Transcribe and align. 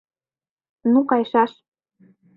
Ну, 0.91 0.99
кайышаш. 1.09 1.51